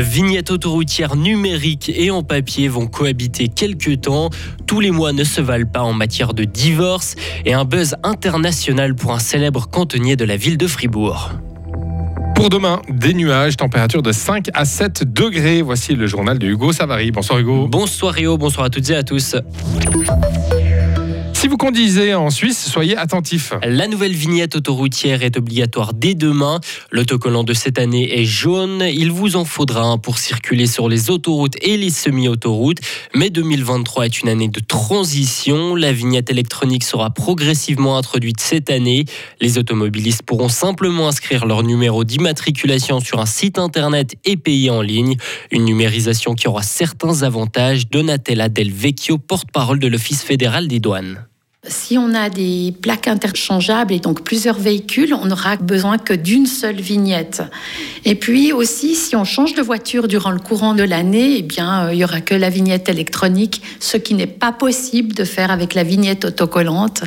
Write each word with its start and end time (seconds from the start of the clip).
Vignettes 0.00 0.50
autoroutières 0.50 1.16
numériques 1.16 1.90
et 1.94 2.10
en 2.10 2.22
papier 2.22 2.68
vont 2.68 2.86
cohabiter 2.86 3.48
quelques 3.48 4.02
temps. 4.02 4.30
Tous 4.66 4.80
les 4.80 4.90
mois 4.90 5.12
ne 5.12 5.24
se 5.24 5.40
valent 5.40 5.66
pas 5.66 5.82
en 5.82 5.92
matière 5.92 6.34
de 6.34 6.44
divorce 6.44 7.16
et 7.44 7.54
un 7.54 7.64
buzz 7.64 7.96
international 8.02 8.94
pour 8.94 9.12
un 9.12 9.18
célèbre 9.18 9.68
cantonnier 9.68 10.16
de 10.16 10.24
la 10.24 10.36
ville 10.36 10.58
de 10.58 10.66
Fribourg. 10.66 11.32
Pour 12.34 12.50
demain, 12.50 12.80
des 12.88 13.14
nuages, 13.14 13.56
température 13.56 14.02
de 14.02 14.12
5 14.12 14.46
à 14.54 14.64
7 14.64 15.12
degrés. 15.12 15.60
Voici 15.60 15.94
le 15.94 16.06
journal 16.06 16.38
de 16.38 16.46
Hugo 16.46 16.72
Savary. 16.72 17.10
Bonsoir 17.10 17.40
Hugo. 17.40 17.66
Bonsoir 17.66 18.14
Rio, 18.14 18.38
bonsoir 18.38 18.66
à 18.66 18.70
toutes 18.70 18.88
et 18.90 18.94
à 18.94 19.02
tous. 19.02 19.34
Si 21.38 21.46
vous 21.46 21.56
conduisez 21.56 22.14
en 22.14 22.30
Suisse, 22.30 22.68
soyez 22.68 22.96
attentifs. 22.96 23.52
La 23.62 23.86
nouvelle 23.86 24.12
vignette 24.12 24.56
autoroutière 24.56 25.22
est 25.22 25.36
obligatoire 25.36 25.94
dès 25.94 26.16
demain. 26.16 26.58
L'autocollant 26.90 27.44
de 27.44 27.54
cette 27.54 27.78
année 27.78 28.18
est 28.18 28.24
jaune. 28.24 28.82
Il 28.82 29.12
vous 29.12 29.36
en 29.36 29.44
faudra 29.44 29.82
un 29.82 29.98
pour 29.98 30.18
circuler 30.18 30.66
sur 30.66 30.88
les 30.88 31.10
autoroutes 31.10 31.54
et 31.62 31.76
les 31.76 31.90
semi-autoroutes. 31.90 32.80
Mais 33.14 33.30
2023 33.30 34.06
est 34.06 34.20
une 34.20 34.28
année 34.28 34.48
de 34.48 34.58
transition. 34.58 35.76
La 35.76 35.92
vignette 35.92 36.28
électronique 36.28 36.82
sera 36.82 37.10
progressivement 37.10 37.96
introduite 37.96 38.40
cette 38.40 38.68
année. 38.68 39.04
Les 39.40 39.58
automobilistes 39.58 40.24
pourront 40.24 40.48
simplement 40.48 41.06
inscrire 41.06 41.46
leur 41.46 41.62
numéro 41.62 42.02
d'immatriculation 42.02 42.98
sur 42.98 43.20
un 43.20 43.26
site 43.26 43.60
internet 43.60 44.16
et 44.24 44.36
payer 44.36 44.70
en 44.70 44.82
ligne. 44.82 45.16
Une 45.52 45.66
numérisation 45.66 46.34
qui 46.34 46.48
aura 46.48 46.64
certains 46.64 47.22
avantages. 47.22 47.88
Donatella 47.88 48.48
Del 48.48 48.72
Vecchio, 48.72 49.18
porte-parole 49.18 49.78
de 49.78 49.86
l'Office 49.86 50.24
fédéral 50.24 50.66
des 50.66 50.80
douanes. 50.80 51.27
Si 51.66 51.98
on 51.98 52.14
a 52.14 52.30
des 52.30 52.72
plaques 52.82 53.08
interchangeables 53.08 53.92
et 53.92 53.98
donc 53.98 54.22
plusieurs 54.22 54.58
véhicules, 54.58 55.12
on 55.12 55.26
n'aura 55.26 55.56
besoin 55.56 55.98
que 55.98 56.14
d'une 56.14 56.46
seule 56.46 56.80
vignette. 56.80 57.42
Et 58.04 58.14
puis 58.14 58.52
aussi, 58.52 58.94
si 58.94 59.16
on 59.16 59.24
change 59.24 59.54
de 59.54 59.62
voiture 59.62 60.06
durant 60.06 60.30
le 60.30 60.38
courant 60.38 60.74
de 60.74 60.84
l'année, 60.84 61.38
eh 61.38 61.42
bien, 61.42 61.86
euh, 61.86 61.94
il 61.94 61.98
y 61.98 62.04
aura 62.04 62.20
que 62.20 62.34
la 62.34 62.48
vignette 62.48 62.88
électronique, 62.88 63.60
ce 63.80 63.96
qui 63.96 64.14
n'est 64.14 64.28
pas 64.28 64.52
possible 64.52 65.14
de 65.14 65.24
faire 65.24 65.50
avec 65.50 65.74
la 65.74 65.82
vignette 65.82 66.24
autocollante. 66.24 67.02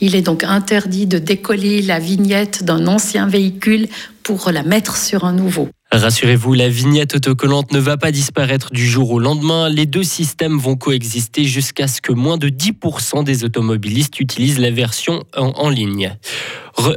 Il 0.00 0.16
est 0.16 0.22
donc 0.22 0.44
interdit 0.44 1.06
de 1.06 1.18
décoller 1.18 1.82
la 1.82 1.98
vignette 1.98 2.64
d'un 2.64 2.86
ancien 2.86 3.26
véhicule 3.26 3.86
pour 4.22 4.50
la 4.50 4.62
mettre 4.62 4.96
sur 4.96 5.24
un 5.24 5.34
nouveau. 5.34 5.68
Rassurez-vous, 5.92 6.54
la 6.54 6.68
vignette 6.68 7.16
autocollante 7.16 7.72
ne 7.72 7.80
va 7.80 7.96
pas 7.96 8.12
disparaître 8.12 8.70
du 8.70 8.86
jour 8.86 9.10
au 9.10 9.18
lendemain. 9.18 9.68
Les 9.68 9.86
deux 9.86 10.04
systèmes 10.04 10.56
vont 10.56 10.76
coexister 10.76 11.44
jusqu'à 11.44 11.88
ce 11.88 12.00
que 12.00 12.12
moins 12.12 12.38
de 12.38 12.48
10% 12.48 13.24
des 13.24 13.42
automobilistes 13.42 14.20
utilisent 14.20 14.60
la 14.60 14.70
version 14.70 15.24
en, 15.36 15.68
ligne. 15.68 16.16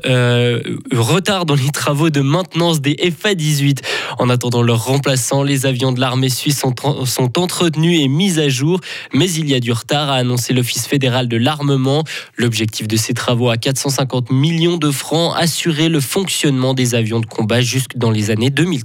Euh, 0.06 0.62
retard 0.94 1.46
dans 1.46 1.56
les 1.56 1.72
travaux 1.72 2.12
de 2.12 2.22
maintenance 2.22 2.82
des 2.82 2.96
FA-18. 2.96 3.80
En 4.20 4.30
attendant 4.30 4.62
leur 4.62 4.86
remplaçant, 4.86 5.42
les 5.42 5.66
avions 5.66 5.92
de 5.92 6.00
l'armée 6.00 6.30
suisse 6.30 6.60
sont, 6.60 7.40
entretenus 7.40 8.00
et 8.00 8.08
mis 8.08 8.40
à 8.40 8.48
jour, 8.48 8.80
mais 9.12 9.30
il 9.32 9.50
y 9.50 9.56
a 9.56 9.60
du 9.60 9.72
retard, 9.72 10.12
a 10.12 10.16
annoncé 10.16 10.54
l'Office 10.54 10.86
fédéral 10.86 11.28
de 11.28 11.36
l'armement. 11.36 12.04
L'objectif 12.38 12.88
de 12.88 12.96
ces 12.96 13.16
travaux 13.16 13.50
à 13.50 13.58
450 13.58 14.30
millions 14.30 14.78
de 14.78 14.92
francs, 14.92 15.34
assurer 15.36 15.90
le 15.90 16.00
fonctionnement 16.00 16.76
des 16.76 16.94
avions 16.94 17.20
de 17.20 17.26
combat 17.26 17.62
jusque 17.62 17.98
dans 17.98 18.12
les 18.12 18.30
années 18.30 18.52
2030. 18.52 18.83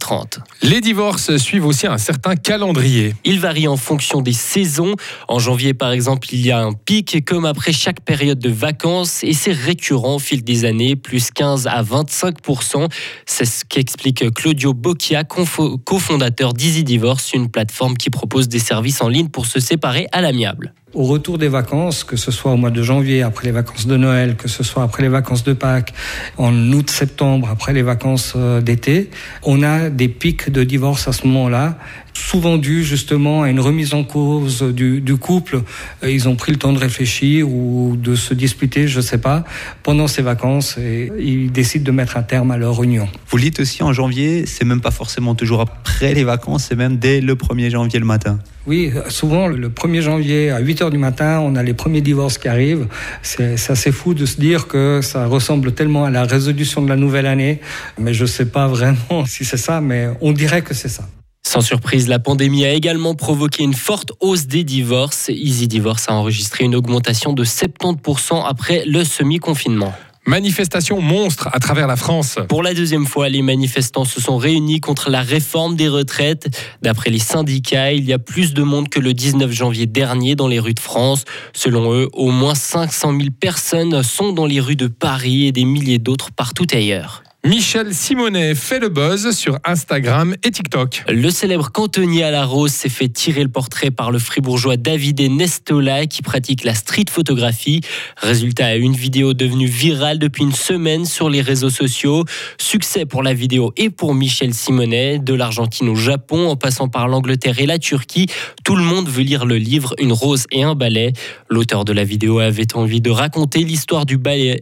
Les 0.62 0.80
divorces 0.80 1.36
suivent 1.36 1.66
aussi 1.66 1.86
un 1.86 1.98
certain 1.98 2.36
calendrier. 2.36 3.14
Il 3.24 3.40
varie 3.40 3.68
en 3.68 3.76
fonction 3.76 4.20
des 4.20 4.32
saisons. 4.32 4.94
En 5.28 5.38
janvier, 5.38 5.74
par 5.74 5.92
exemple, 5.92 6.28
il 6.32 6.44
y 6.44 6.50
a 6.50 6.60
un 6.60 6.72
pic, 6.72 7.24
comme 7.24 7.44
après 7.44 7.72
chaque 7.72 8.00
période 8.00 8.38
de 8.38 8.50
vacances, 8.50 9.22
et 9.24 9.32
c'est 9.32 9.52
récurrent 9.52 10.16
au 10.16 10.18
fil 10.18 10.42
des 10.42 10.64
années 10.64 10.96
plus 10.96 11.30
15 11.30 11.66
à 11.66 11.82
25% 11.82 12.88
C'est 13.26 13.44
ce 13.44 13.64
qu'explique 13.64 14.32
Claudio 14.34 14.74
Bocchia, 14.74 15.24
cofondateur 15.24 16.52
d'Easy 16.54 16.84
Divorce, 16.84 17.32
une 17.32 17.50
plateforme 17.50 17.96
qui 17.96 18.10
propose 18.10 18.48
des 18.48 18.58
services 18.58 19.02
en 19.02 19.08
ligne 19.08 19.28
pour 19.28 19.46
se 19.46 19.60
séparer 19.60 20.06
à 20.12 20.20
l'amiable. 20.20 20.74
Au 20.94 21.04
retour 21.04 21.36
des 21.36 21.48
vacances, 21.48 22.02
que 22.02 22.16
ce 22.16 22.30
soit 22.30 22.52
au 22.52 22.56
mois 22.56 22.70
de 22.70 22.82
janvier, 22.82 23.22
après 23.22 23.44
les 23.44 23.52
vacances 23.52 23.86
de 23.86 23.98
Noël, 23.98 24.36
que 24.36 24.48
ce 24.48 24.64
soit 24.64 24.82
après 24.82 25.02
les 25.02 25.10
vacances 25.10 25.44
de 25.44 25.52
Pâques, 25.52 25.92
en 26.38 26.54
août-septembre, 26.72 27.50
après 27.52 27.74
les 27.74 27.82
vacances 27.82 28.32
euh, 28.36 28.62
d'été, 28.62 29.10
on 29.42 29.62
a 29.62 29.90
des 29.90 30.08
pics 30.08 30.50
de 30.50 30.64
divorce 30.64 31.06
à 31.06 31.12
ce 31.12 31.26
moment-là 31.26 31.76
souvent 32.18 32.58
dû 32.58 32.84
justement 32.84 33.42
à 33.42 33.50
une 33.50 33.60
remise 33.60 33.94
en 33.94 34.04
cause 34.04 34.62
du, 34.62 35.00
du, 35.00 35.16
couple. 35.16 35.62
Euh, 36.02 36.10
ils 36.10 36.28
ont 36.28 36.36
pris 36.36 36.52
le 36.52 36.58
temps 36.58 36.72
de 36.72 36.78
réfléchir 36.78 37.48
ou 37.48 37.96
de 37.96 38.14
se 38.14 38.34
disputer, 38.34 38.88
je 38.88 39.00
sais 39.00 39.18
pas, 39.18 39.44
pendant 39.82 40.06
ces 40.08 40.22
vacances 40.22 40.76
et 40.78 41.10
ils 41.18 41.50
décident 41.50 41.84
de 41.84 41.92
mettre 41.92 42.16
un 42.16 42.22
terme 42.22 42.50
à 42.50 42.56
leur 42.56 42.82
union. 42.82 43.08
Vous 43.28 43.38
dites 43.38 43.60
aussi 43.60 43.82
en 43.82 43.92
janvier, 43.92 44.46
c'est 44.46 44.64
même 44.64 44.80
pas 44.80 44.90
forcément 44.90 45.34
toujours 45.34 45.60
après 45.60 46.14
les 46.14 46.24
vacances, 46.24 46.66
c'est 46.68 46.76
même 46.76 46.96
dès 46.96 47.20
le 47.20 47.34
1er 47.34 47.70
janvier 47.70 47.98
le 47.98 48.06
matin. 48.06 48.38
Oui, 48.66 48.92
souvent 49.08 49.46
le 49.46 49.70
1er 49.70 50.02
janvier 50.02 50.50
à 50.50 50.58
8 50.58 50.82
heures 50.82 50.90
du 50.90 50.98
matin, 50.98 51.40
on 51.40 51.56
a 51.56 51.62
les 51.62 51.72
premiers 51.72 52.02
divorces 52.02 52.36
qui 52.36 52.48
arrivent. 52.48 52.86
C'est 53.22 53.54
assez 53.70 53.92
fou 53.92 54.12
de 54.12 54.26
se 54.26 54.38
dire 54.38 54.66
que 54.68 55.00
ça 55.02 55.26
ressemble 55.26 55.72
tellement 55.72 56.04
à 56.04 56.10
la 56.10 56.24
résolution 56.24 56.82
de 56.82 56.88
la 56.88 56.96
nouvelle 56.96 57.26
année, 57.26 57.60
mais 57.98 58.12
je 58.12 58.26
sais 58.26 58.46
pas 58.46 58.66
vraiment 58.68 59.24
si 59.26 59.44
c'est 59.44 59.56
ça, 59.56 59.80
mais 59.80 60.08
on 60.20 60.32
dirait 60.32 60.62
que 60.62 60.74
c'est 60.74 60.88
ça. 60.88 61.08
Sans 61.48 61.62
surprise, 61.62 62.08
la 62.08 62.18
pandémie 62.18 62.66
a 62.66 62.74
également 62.74 63.14
provoqué 63.14 63.62
une 63.62 63.72
forte 63.72 64.12
hausse 64.20 64.48
des 64.48 64.64
divorces. 64.64 65.30
Easy 65.30 65.66
Divorce 65.66 66.04
a 66.10 66.12
enregistré 66.12 66.64
une 66.64 66.74
augmentation 66.74 67.32
de 67.32 67.42
70% 67.42 68.44
après 68.44 68.84
le 68.84 69.02
semi-confinement. 69.02 69.94
Manifestation 70.26 71.00
monstre 71.00 71.48
à 71.50 71.58
travers 71.58 71.86
la 71.86 71.96
France. 71.96 72.36
Pour 72.50 72.62
la 72.62 72.74
deuxième 72.74 73.06
fois, 73.06 73.30
les 73.30 73.40
manifestants 73.40 74.04
se 74.04 74.20
sont 74.20 74.36
réunis 74.36 74.80
contre 74.80 75.08
la 75.08 75.22
réforme 75.22 75.74
des 75.74 75.88
retraites. 75.88 76.50
D'après 76.82 77.08
les 77.08 77.18
syndicats, 77.18 77.94
il 77.94 78.04
y 78.04 78.12
a 78.12 78.18
plus 78.18 78.52
de 78.52 78.62
monde 78.62 78.90
que 78.90 79.00
le 79.00 79.14
19 79.14 79.50
janvier 79.50 79.86
dernier 79.86 80.34
dans 80.34 80.48
les 80.48 80.58
rues 80.58 80.74
de 80.74 80.80
France. 80.80 81.24
Selon 81.54 81.94
eux, 81.94 82.10
au 82.12 82.30
moins 82.30 82.54
500 82.54 83.12
000 83.12 83.30
personnes 83.40 84.02
sont 84.02 84.34
dans 84.34 84.44
les 84.44 84.60
rues 84.60 84.76
de 84.76 84.86
Paris 84.86 85.46
et 85.46 85.52
des 85.52 85.64
milliers 85.64 85.98
d'autres 85.98 86.30
partout 86.30 86.66
ailleurs. 86.74 87.22
Michel 87.46 87.94
Simonet 87.94 88.56
fait 88.56 88.80
le 88.80 88.88
buzz 88.88 89.30
sur 89.30 89.58
Instagram 89.64 90.34
et 90.42 90.50
TikTok. 90.50 91.04
Le 91.08 91.30
célèbre 91.30 91.70
cantonnier 91.70 92.24
à 92.24 92.32
la 92.32 92.44
rose 92.44 92.72
s'est 92.72 92.88
fait 92.88 93.08
tirer 93.08 93.44
le 93.44 93.48
portrait 93.48 93.92
par 93.92 94.10
le 94.10 94.18
fribourgeois 94.18 94.76
David 94.76 95.20
Nestola 95.20 96.06
qui 96.06 96.20
pratique 96.20 96.64
la 96.64 96.74
street 96.74 97.04
photographie. 97.08 97.80
Résultat, 98.16 98.74
une 98.74 98.92
vidéo 98.92 99.34
devenue 99.34 99.68
virale 99.68 100.18
depuis 100.18 100.42
une 100.42 100.52
semaine 100.52 101.04
sur 101.04 101.30
les 101.30 101.40
réseaux 101.40 101.70
sociaux. 101.70 102.24
Succès 102.58 103.06
pour 103.06 103.22
la 103.22 103.34
vidéo 103.34 103.72
et 103.76 103.88
pour 103.88 104.14
Michel 104.14 104.52
Simonet, 104.52 105.20
de 105.20 105.32
l'Argentine 105.32 105.88
au 105.88 105.94
Japon 105.94 106.48
en 106.48 106.56
passant 106.56 106.88
par 106.88 107.06
l'Angleterre 107.06 107.60
et 107.60 107.66
la 107.66 107.78
Turquie. 107.78 108.26
Tout 108.64 108.74
le 108.74 108.82
monde 108.82 109.08
veut 109.08 109.22
lire 109.22 109.46
le 109.46 109.58
livre 109.58 109.94
Une 110.00 110.12
rose 110.12 110.44
et 110.50 110.64
un 110.64 110.74
balai. 110.74 111.12
L'auteur 111.48 111.84
de 111.84 111.92
la 111.92 112.02
vidéo 112.02 112.40
avait 112.40 112.74
envie 112.74 113.00
de 113.00 113.10
raconter 113.10 113.60
l'histoire 113.60 114.06
du, 114.06 114.18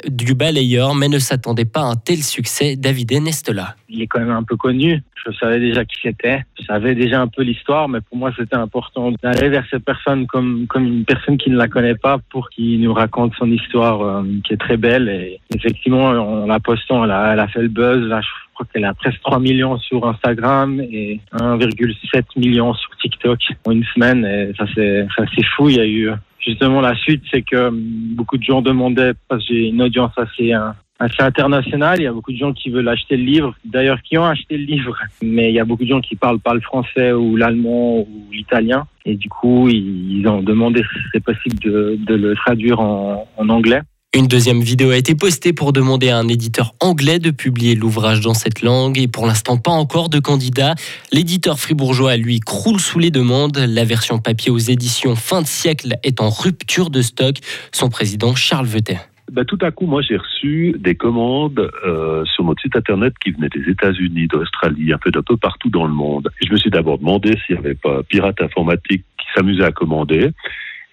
du 0.09 0.35
balayeur 0.35 0.95
mais 0.95 1.09
ne 1.09 1.19
s'attendait 1.19 1.65
pas 1.65 1.81
à 1.81 1.85
un 1.85 1.97
tel 1.97 2.23
succès 2.23 2.66
David 2.75 3.13
Nestela. 3.13 3.77
Il 3.89 4.03
est 4.03 4.09
quand 4.09 4.19
même 4.19 4.31
un 4.31 4.43
peu 4.43 4.57
connu. 4.57 5.03
Je 5.25 5.33
savais 5.33 5.61
déjà 5.61 5.85
qui 5.85 5.97
c'était. 6.03 6.45
Je 6.59 6.65
savais 6.65 6.95
déjà 6.95 7.21
un 7.21 7.29
peu 7.29 7.43
l'histoire, 7.43 7.89
mais 7.89 8.01
pour 8.01 8.17
moi, 8.17 8.33
c'était 8.37 8.57
important 8.57 9.13
d'aller 9.23 9.49
vers 9.49 9.65
cette 9.71 9.85
personne 9.85 10.27
comme, 10.27 10.67
comme 10.67 10.85
une 10.85 11.05
personne 11.05 11.39
qui 11.39 11.51
ne 11.51 11.57
la 11.57 11.69
connaît 11.69 11.95
pas 11.95 12.19
pour 12.31 12.51
qu'il 12.51 12.81
nous 12.81 12.93
raconte 12.93 13.35
son 13.37 13.51
histoire 13.51 14.03
euh, 14.03 14.23
qui 14.45 14.55
est 14.55 14.57
très 14.57 14.77
belle. 14.77 15.09
Et 15.09 15.41
effectivement, 15.55 16.07
en 16.07 16.47
la 16.47 16.61
postant, 16.61 17.05
elle 17.05 17.11
a, 17.13 17.49
fait 17.49 17.63
le 17.63 17.69
buzz. 17.69 18.03
Je 18.09 18.55
crois 18.55 18.67
qu'elle 18.73 18.85
a 18.85 18.95
presque 18.95 19.21
3 19.21 19.39
millions 19.39 19.79
sur 19.79 20.07
Instagram 20.09 20.81
et 20.81 21.21
1,7 21.33 22.25
million 22.37 22.75
sur 22.75 22.91
TikTok 22.97 23.39
en 23.67 23.73
une 23.73 23.85
semaine. 23.95 24.25
Et 24.25 24.53
ça, 24.59 24.65
c'est, 24.75 25.07
c'est 25.17 25.45
fou. 25.57 25.69
Il 25.69 25.77
y 25.77 25.81
a 25.81 25.87
eu 25.87 26.11
justement 26.47 26.81
la 26.81 26.95
suite, 26.95 27.23
c'est 27.33 27.43
que 27.43 27.71
beaucoup 27.73 28.39
de 28.39 28.43
gens 28.43 28.63
demandaient, 28.63 29.13
parce 29.29 29.47
que 29.47 29.53
j'ai 29.53 29.69
une 29.69 29.83
audience 29.83 30.13
assez, 30.17 30.53
assez 30.99 31.23
international. 31.23 32.01
Il 32.01 32.05
y 32.05 32.07
a 32.07 32.13
beaucoup 32.13 32.33
de 32.33 32.37
gens 32.39 32.53
qui 32.53 32.71
veulent 32.71 32.89
acheter 32.89 33.17
le 33.17 33.25
livre, 33.25 33.55
d'ailleurs 33.65 34.01
qui 34.03 34.17
ont 34.19 34.25
acheté 34.25 34.57
le 34.57 34.65
livre, 34.65 34.97
mais 35.23 35.51
il 35.51 35.55
y 35.55 35.61
a 35.61 35.65
beaucoup 35.65 35.85
de 35.85 35.89
gens 35.89 36.01
qui 36.01 36.17
parlent 36.17 36.41
pas 36.41 36.55
le 36.55 36.61
français 36.61 37.13
ou 37.13 37.37
l'allemand 37.37 37.99
ou 38.01 38.09
l'italien. 38.33 38.87
Et 39.05 39.15
du 39.15 39.29
coup, 39.29 39.69
ils 39.69 40.27
ont 40.27 40.43
demandé 40.43 40.83
si 40.83 40.99
c'est 41.13 41.23
possible 41.23 41.59
de, 41.61 42.15
le 42.15 42.35
traduire 42.35 42.81
en, 42.81 43.29
en 43.37 43.49
anglais. 43.49 43.81
Une 44.15 44.29
deuxième 44.29 44.63
vidéo 44.63 44.93
a 44.93 44.97
été 44.97 45.15
postée 45.15 45.53
pour 45.53 45.75
demander 45.75 46.09
à 46.09 46.17
un 46.17 46.27
éditeur 46.27 46.73
anglais 46.81 47.19
de 47.19 47.31
publier 47.31 47.75
l'ouvrage 47.75 48.21
dans 48.21 48.33
cette 48.33 48.63
langue 48.63 48.99
et 48.99 49.09
pour 49.09 49.27
l'instant 49.27 49.59
pas 49.59 49.73
encore 49.73 50.09
de 50.09 50.21
candidat. 50.21 50.75
L'éditeur 51.13 51.61
fribourgeois, 51.61 52.17
lui, 52.17 52.41
croule 52.41 52.81
sous 52.81 52.99
les 52.99 53.11
demandes. 53.11 53.59
La 53.59 53.85
version 53.85 54.19
papier 54.19 54.51
aux 54.51 54.59
éditions 54.59 55.17
fin 55.17 55.43
de 55.43 55.47
siècle 55.47 55.97
est 56.03 56.23
en 56.23 56.31
rupture 56.31 56.89
de 56.89 57.03
stock. 57.03 57.37
Son 57.73 57.91
président 57.91 58.35
Charles 58.35 58.67
Vetet 58.67 59.01
ben, 59.31 59.45
tout 59.45 59.59
à 59.61 59.71
coup, 59.71 59.87
moi, 59.87 60.03
j'ai 60.03 60.17
reçu 60.17 60.75
des 60.79 60.95
commandes 60.95 61.71
euh, 61.85 62.25
sur 62.25 62.45
notre 62.45 62.63
site 62.63 62.77
internet 62.77 63.15
qui 63.23 63.33
venaient 63.33 63.49
des 63.49 63.71
États-Unis, 63.71 64.29
d'Australie, 64.29 64.93
un 64.93 64.99
peu 64.99 65.11
d'un 65.11 65.23
peu 65.23 65.37
partout 65.37 65.69
dans 65.69 65.87
le 65.87 65.93
monde. 65.93 66.31
Je 66.45 66.53
me 66.53 66.57
suis 66.57 66.71
d'abord 66.71 66.99
demandé 66.99 67.33
s'il 67.45 67.57
n'y 67.57 67.67
avait 67.67 67.75
pas 67.75 68.03
pirate 68.05 68.41
informatique 68.41 69.05
qui 69.19 69.27
s'amusait 69.35 69.65
à 69.65 69.73
commander. 69.73 70.31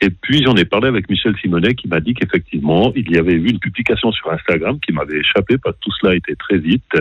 Et 0.02 0.10
puis 0.10 0.44
j'en 0.44 0.56
ai 0.56 0.66
parlé 0.66 0.90
avec 0.90 1.10
Michel 1.10 1.34
Simonet 1.38 1.76
qui 1.76 1.88
m'a 1.88 2.02
dit 2.02 2.14
qu'effectivement, 2.14 2.92
il 2.94 3.10
y 3.10 3.18
avait 3.18 3.34
eu 3.34 3.50
une 3.50 3.60
publication 3.60 4.12
sur 4.12 4.32
Instagram 4.32 4.78
qui 4.86 4.92
m'avait 4.92 5.20
échappé 5.20 5.58
parce 5.58 5.76
que 5.78 5.82
tout 5.82 5.92
cela 6.02 6.16
était 6.16 6.36
très 6.36 6.58
vite 6.58 6.94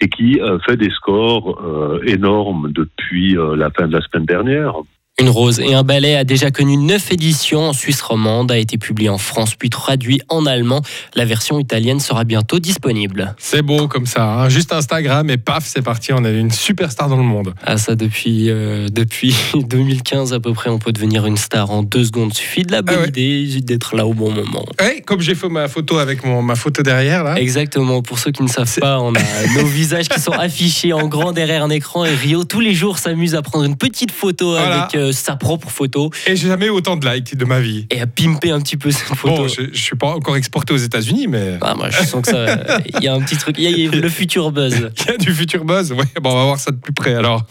et 0.00 0.08
qui 0.08 0.40
euh, 0.40 0.58
fait 0.60 0.76
des 0.76 0.90
scores 0.90 1.60
euh, 1.60 2.00
énormes 2.06 2.72
depuis 2.72 3.36
euh, 3.36 3.54
la 3.54 3.70
fin 3.70 3.86
de 3.86 3.92
la 3.92 4.00
semaine 4.00 4.24
dernière. 4.24 4.74
Une 5.20 5.30
rose 5.30 5.58
et 5.58 5.74
un 5.74 5.82
ballet 5.82 6.14
a 6.14 6.22
déjà 6.22 6.52
connu 6.52 6.76
neuf 6.76 7.10
éditions 7.10 7.70
en 7.70 7.72
Suisse 7.72 8.00
romande, 8.02 8.52
a 8.52 8.56
été 8.58 8.78
publié 8.78 9.08
en 9.08 9.18
France 9.18 9.56
puis 9.56 9.68
traduit 9.68 10.20
en 10.28 10.46
allemand. 10.46 10.80
La 11.16 11.24
version 11.24 11.58
italienne 11.58 11.98
sera 11.98 12.22
bientôt 12.22 12.60
disponible. 12.60 13.34
C'est 13.36 13.62
beau 13.62 13.88
comme 13.88 14.06
ça. 14.06 14.24
hein. 14.42 14.48
Juste 14.48 14.72
Instagram 14.72 15.28
et 15.28 15.36
paf, 15.36 15.64
c'est 15.66 15.82
parti. 15.82 16.12
On 16.12 16.24
a 16.24 16.30
une 16.30 16.52
superstar 16.52 17.08
dans 17.08 17.16
le 17.16 17.24
monde. 17.24 17.52
Ah 17.66 17.78
ça 17.78 17.96
depuis 17.96 18.48
euh, 18.48 18.86
depuis 18.92 19.34
2015 19.54 20.32
à 20.34 20.38
peu 20.38 20.52
près, 20.52 20.70
on 20.70 20.78
peut 20.78 20.92
devenir 20.92 21.26
une 21.26 21.36
star 21.36 21.68
en 21.72 21.82
deux 21.82 22.04
secondes. 22.04 22.32
Suffit 22.32 22.62
de 22.62 22.70
la 22.70 22.82
bonne 22.82 22.94
Ah 22.98 23.02
ouais. 23.02 23.08
idée, 23.08 23.60
d'être 23.60 23.96
là 23.96 24.06
au 24.06 24.14
bon 24.14 24.30
moment. 24.30 24.64
Ouais, 24.80 25.00
comme 25.04 25.20
j'ai 25.20 25.34
fait 25.34 25.48
ma 25.48 25.66
photo 25.66 25.98
avec 25.98 26.24
mon, 26.24 26.42
ma 26.42 26.54
photo 26.54 26.84
derrière 26.84 27.24
là. 27.24 27.40
Exactement. 27.40 28.02
Pour 28.02 28.20
ceux 28.20 28.30
qui 28.30 28.44
ne 28.44 28.48
savent 28.48 28.72
pas, 28.78 29.00
on 29.00 29.12
a 29.16 29.18
nos 29.56 29.66
visages 29.66 30.08
qui 30.08 30.20
sont 30.20 30.30
affichés 30.30 30.92
en 30.92 31.08
grand 31.08 31.32
derrière 31.32 31.64
un 31.64 31.70
écran 31.70 32.04
et 32.04 32.14
Rio 32.14 32.44
tous 32.44 32.60
les 32.60 32.72
jours 32.74 32.98
s'amuse 32.98 33.34
à 33.34 33.42
prendre 33.42 33.64
une 33.64 33.76
petite 33.76 34.12
photo 34.12 34.50
Voilà. 34.52 34.82
avec 34.82 34.94
euh, 34.94 35.07
sa 35.12 35.36
propre 35.36 35.70
photo 35.70 36.10
Et 36.26 36.36
j'ai 36.36 36.48
jamais 36.48 36.66
eu 36.66 36.70
autant 36.70 36.96
de 36.96 37.08
likes 37.08 37.36
de 37.36 37.44
ma 37.44 37.60
vie. 37.60 37.86
et 37.90 38.00
à 38.00 38.06
pimper 38.06 38.50
un 38.52 38.60
petit 38.60 38.76
peu 38.76 38.90
cette 38.90 39.14
photo. 39.14 39.36
Bon, 39.36 39.48
je, 39.48 39.62
je 39.72 39.82
suis 39.82 39.96
pas 39.96 40.08
encore 40.08 40.36
exporté 40.36 40.72
aux 40.72 40.78
États-Unis, 40.78 41.26
mais 41.28 41.58
Ah, 41.60 41.74
moi, 41.74 41.90
je 41.90 42.02
sens 42.04 42.22
que 42.22 42.30
ça. 42.30 42.78
Il 42.98 43.02
y 43.02 43.08
a 43.08 43.14
un 43.14 43.20
petit 43.20 43.36
truc. 43.36 43.56
Il 43.58 43.64
y 43.70 43.86
a 43.88 43.90
le 44.00 44.08
futur 44.08 44.50
buzz. 44.52 44.90
il 45.00 45.06
y 45.06 45.14
a 45.14 45.16
du 45.16 45.32
futur 45.32 45.64
buzz. 45.64 45.92
Ouais, 45.92 46.04
bon, 46.20 46.30
on 46.30 46.34
va 46.36 46.44
voir 46.44 46.58
ça 46.60 46.70
de 46.70 46.76
plus 46.76 46.92
près 46.92 47.14
alors. 47.14 47.44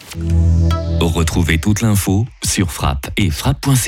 Retrouvez 1.00 1.58
toute 1.60 1.82
l'info 1.82 2.26
sur 2.44 2.72
frappe 2.72 3.10
et 3.18 3.30
frappe.ch. 3.30 3.88